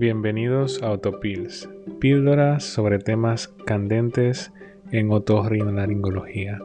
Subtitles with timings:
[0.00, 4.52] Bienvenidos a Autopills, píldoras sobre temas candentes
[4.92, 6.60] en otorrinolaringología.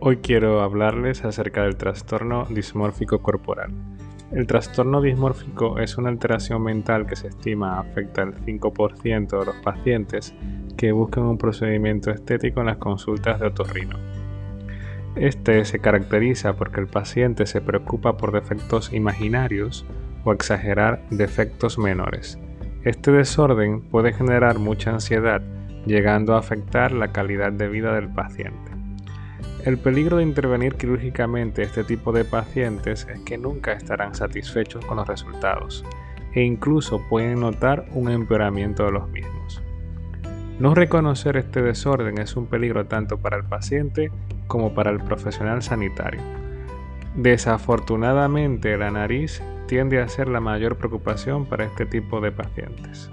[0.00, 3.70] Hoy quiero hablarles acerca del trastorno dismórfico corporal.
[4.32, 9.56] El trastorno dismórfico es una alteración mental que se estima afecta al 5% de los
[9.56, 10.34] pacientes
[10.76, 13.96] que buscan un procedimiento estético en las consultas de otorrino.
[15.14, 19.86] Este se caracteriza porque el paciente se preocupa por defectos imaginarios
[20.24, 22.38] o exagerar defectos menores.
[22.82, 25.40] Este desorden puede generar mucha ansiedad,
[25.86, 28.65] llegando a afectar la calidad de vida del paciente.
[29.66, 34.98] El peligro de intervenir quirúrgicamente este tipo de pacientes es que nunca estarán satisfechos con
[34.98, 35.84] los resultados
[36.34, 39.60] e incluso pueden notar un empeoramiento de los mismos.
[40.60, 44.12] No reconocer este desorden es un peligro tanto para el paciente
[44.46, 46.20] como para el profesional sanitario.
[47.16, 53.10] Desafortunadamente, la nariz tiende a ser la mayor preocupación para este tipo de pacientes.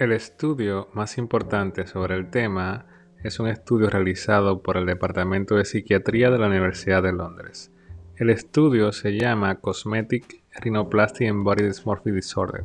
[0.00, 2.86] El estudio más importante sobre el tema
[3.22, 7.70] es un estudio realizado por el Departamento de Psiquiatría de la Universidad de Londres.
[8.16, 12.64] El estudio se llama Cosmetic Rhinoplasty and Body Dysmorphic Disorder,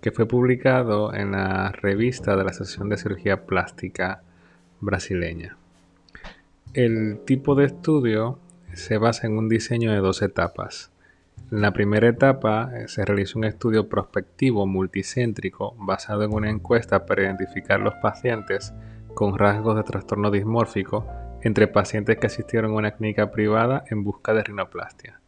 [0.00, 4.24] que fue publicado en la revista de la Asociación de Cirugía Plástica
[4.80, 5.56] brasileña.
[6.74, 8.40] El tipo de estudio
[8.74, 10.90] se basa en un diseño de dos etapas.
[11.52, 17.06] En la primera etapa eh, se realizó un estudio prospectivo multicéntrico basado en una encuesta
[17.06, 18.74] para identificar los pacientes
[19.14, 21.06] con rasgos de trastorno dismórfico
[21.42, 25.20] entre pacientes que asistieron a una clínica privada en busca de rinoplastia.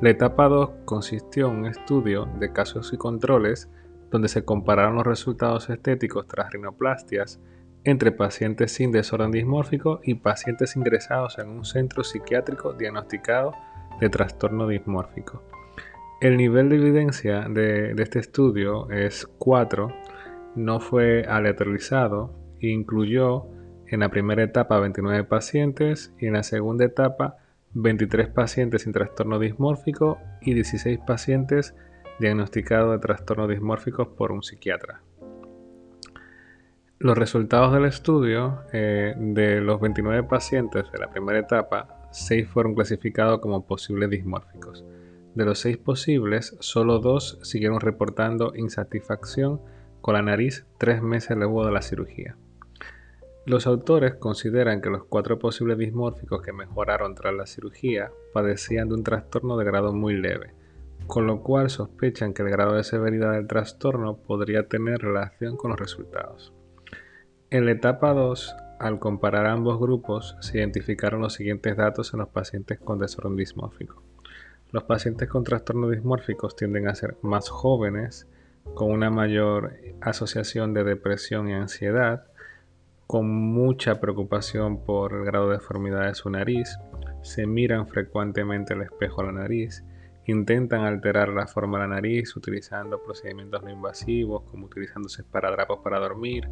[0.00, 3.68] La etapa 2 consistió en un estudio de casos y controles
[4.10, 7.40] donde se compararon los resultados estéticos tras rinoplastias
[7.82, 13.54] entre pacientes sin desorden dismórfico y pacientes ingresados en un centro psiquiátrico diagnosticado
[14.00, 15.42] de trastorno dismórfico.
[16.20, 19.92] El nivel de evidencia de, este estudio es 4,
[20.56, 23.46] no fue aleatorizado incluyó
[23.86, 27.36] en la primera etapa 29 pacientes y en la segunda etapa
[27.74, 31.74] 23 pacientes sin trastorno dismórfico y 16 pacientes
[32.18, 35.02] diagnosticados de trastorno dismórficos por un psiquiatra.
[36.98, 42.74] Los resultados del estudio, eh, de los 29 pacientes de la primera etapa, 6 fueron
[42.74, 44.84] clasificados como posibles dismórficos.
[45.34, 49.60] De los 6 posibles, solo 2 siguieron reportando insatisfacción
[50.00, 52.36] con la nariz 3 meses luego de la cirugía.
[53.46, 58.94] Los autores consideran que los 4 posibles dismórficos que mejoraron tras la cirugía padecían de
[58.94, 60.52] un trastorno de grado muy leve,
[61.06, 65.70] con lo cual sospechan que el grado de severidad del trastorno podría tener relación con
[65.70, 66.52] los resultados.
[67.50, 72.28] En la etapa 2, al comparar ambos grupos, se identificaron los siguientes datos en los
[72.28, 74.02] pacientes con desorden dismórfico.
[74.70, 78.26] Los pacientes con trastornos dismórficos tienden a ser más jóvenes,
[78.74, 82.26] con una mayor asociación de depresión y ansiedad,
[83.06, 86.78] con mucha preocupación por el grado de deformidad de su nariz,
[87.22, 89.82] se miran frecuentemente al espejo de la nariz,
[90.26, 95.98] intentan alterar la forma de la nariz utilizando procedimientos no invasivos como utilizándose esparadrapos para
[95.98, 96.48] dormir,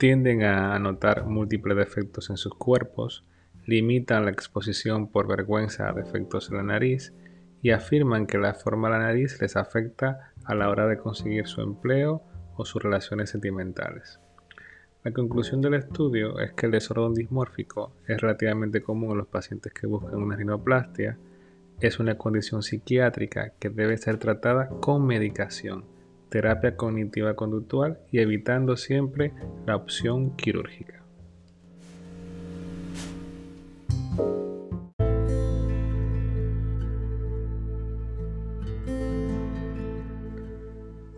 [0.00, 3.22] tienden a notar múltiples defectos en sus cuerpos,
[3.66, 7.12] limitan la exposición por vergüenza a defectos en la nariz
[7.60, 11.46] y afirman que la forma de la nariz les afecta a la hora de conseguir
[11.46, 12.22] su empleo
[12.56, 14.20] o sus relaciones sentimentales.
[15.04, 19.74] La conclusión del estudio es que el desorden dismórfico es relativamente común en los pacientes
[19.74, 21.18] que buscan una rinoplastia,
[21.78, 25.99] es una condición psiquiátrica que debe ser tratada con medicación
[26.30, 29.32] terapia cognitiva conductual y evitando siempre
[29.66, 31.00] la opción quirúrgica.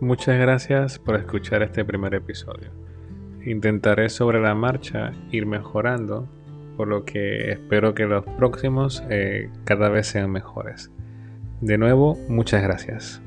[0.03, 2.71] Muchas gracias por escuchar este primer episodio.
[3.45, 6.27] Intentaré sobre la marcha ir mejorando,
[6.75, 10.91] por lo que espero que los próximos eh, cada vez sean mejores.
[11.61, 13.21] De nuevo, muchas gracias.